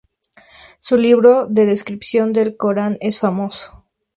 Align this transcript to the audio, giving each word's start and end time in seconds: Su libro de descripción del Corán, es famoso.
Su 0.79 0.97
libro 0.97 1.45
de 1.45 1.67
descripción 1.67 2.33
del 2.33 2.57
Corán, 2.57 2.97
es 3.01 3.19
famoso. 3.19 3.85